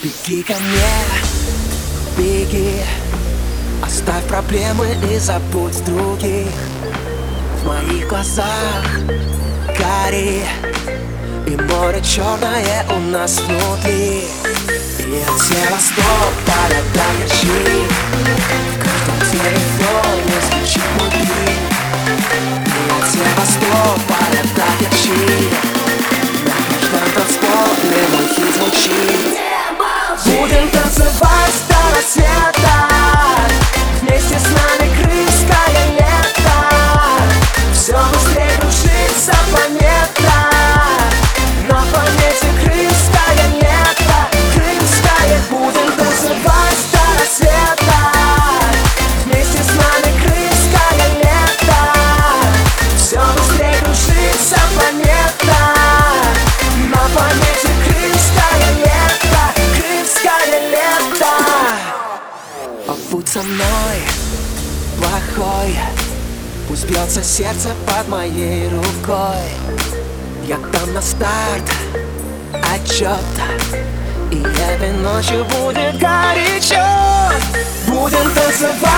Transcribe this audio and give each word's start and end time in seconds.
Беги 0.00 0.44
ко 0.44 0.52
мне, 0.52 0.94
беги. 2.16 2.84
Оставь 3.82 4.24
проблемы 4.28 4.96
и 5.10 5.18
забудь 5.18 5.84
других. 5.84 6.52
В 7.56 7.66
моих 7.66 8.06
глазах 8.06 8.84
гори. 9.76 10.44
И 11.48 11.56
море 11.56 12.00
черное 12.00 12.86
у 12.96 13.00
нас 13.10 13.40
внутри. 13.40 14.22
И 15.00 15.24
от 15.26 15.40
Севастополя 15.40 16.80
до 16.94 17.06
Керчи 17.18 17.48
В 18.68 18.78
каждом 18.78 19.18
телефоне 19.32 20.36
звучит 20.48 20.82
мой 20.96 21.10
И 22.66 22.90
от 22.92 23.10
Севастополя 23.10 24.42
до 24.54 24.66
Керчи 24.78 25.77
Побудь 63.28 63.32
со 63.32 63.42
мной, 63.42 63.98
плохой. 64.96 65.76
Пусть 66.68 66.88
бьется 66.88 67.22
сердце 67.22 67.70
под 67.86 68.08
моей 68.08 68.68
рукой. 68.68 69.50
Я 70.46 70.56
дам 70.72 70.94
на 70.94 71.02
старт. 71.02 71.62
Отчет. 72.74 73.18
И 74.30 74.40
этой 74.40 74.92
ночью 74.92 75.44
будет 75.44 75.98
горячо. 75.98 76.84
Будем 77.86 78.30
танцевать 78.34 78.97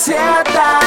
senta. 0.00 0.79